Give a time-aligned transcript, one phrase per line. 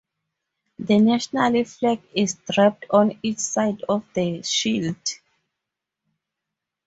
[0.79, 4.97] The national flag is draped on each side of the shield.